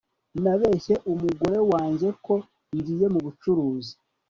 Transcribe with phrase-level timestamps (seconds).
[0.43, 2.33] nabeshye umugore wanjye ko
[2.77, 3.93] ngiye mu bucuruzi